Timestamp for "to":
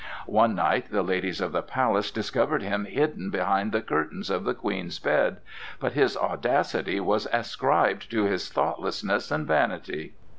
8.09-8.23